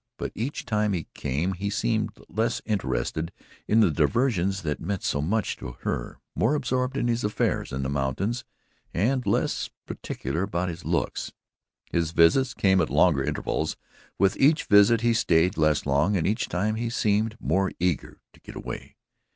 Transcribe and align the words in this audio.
But 0.17 0.31
each 0.33 0.65
time 0.65 0.93
he 0.93 1.05
came, 1.13 1.53
he 1.53 1.69
seemed 1.69 2.09
less 2.27 2.59
interested 2.65 3.31
in 3.67 3.81
the 3.81 3.91
diversions 3.91 4.63
that 4.63 4.79
meant 4.79 5.03
so 5.03 5.21
much 5.21 5.57
to 5.57 5.73
her, 5.81 6.17
more 6.35 6.55
absorbed 6.55 6.97
in 6.97 7.07
his 7.07 7.23
affairs 7.23 7.71
in 7.71 7.83
the 7.83 7.87
mountains 7.89 8.43
and 8.95 9.23
less 9.27 9.69
particular 9.85 10.41
about 10.41 10.69
his 10.69 10.83
looks. 10.83 11.33
His 11.91 12.13
visits 12.13 12.55
came 12.55 12.81
at 12.81 12.89
longer 12.89 13.23
intervals, 13.23 13.77
with 14.17 14.35
each 14.37 14.63
visit 14.65 15.01
he 15.01 15.13
stayed 15.13 15.55
less 15.55 15.85
long, 15.85 16.17
and 16.17 16.25
each 16.25 16.49
time 16.49 16.77
he 16.77 16.89
seemed 16.89 17.37
more 17.39 17.71
eager 17.79 18.23
to 18.33 18.39
get 18.39 18.55
away. 18.55 18.95